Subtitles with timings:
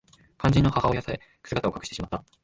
[0.39, 2.23] 肝心の母親さえ姿を隠してしまった